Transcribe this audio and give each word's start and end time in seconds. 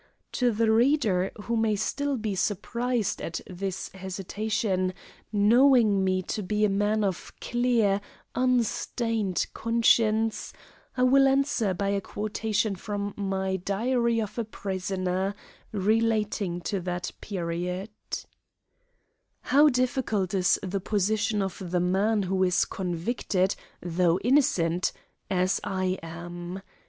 To 0.31 0.49
the 0.49 0.71
reader 0.71 1.29
who 1.43 1.55
may 1.55 1.75
still 1.75 2.17
be 2.17 2.33
surprised 2.33 3.21
at 3.21 3.39
this 3.45 3.89
hesitation, 3.89 4.95
knowing 5.31 6.03
me 6.03 6.23
to 6.23 6.41
be 6.41 6.65
a 6.65 6.69
man 6.69 7.03
of 7.03 7.31
a 7.37 7.39
clear, 7.45 8.01
unstained 8.33 9.45
conscience, 9.53 10.53
I 10.97 11.03
will 11.03 11.27
answer 11.27 11.75
by 11.75 11.89
a 11.89 12.01
quotation 12.01 12.75
from 12.75 13.13
my 13.15 13.57
"Diary 13.57 14.19
of 14.19 14.39
a 14.39 14.43
Prisoner," 14.43 15.35
relating 15.71 16.61
to 16.61 16.79
that 16.79 17.11
period: 17.21 17.91
"How 19.41 19.69
difficult 19.69 20.33
is 20.33 20.57
the 20.63 20.81
position 20.81 21.43
of 21.43 21.69
the 21.69 21.79
man 21.79 22.23
who 22.23 22.41
is 22.43 22.65
convicted, 22.65 23.53
though 23.83 24.17
innocent, 24.23 24.93
as 25.29 25.61
I 25.63 25.99
am. 26.01 26.63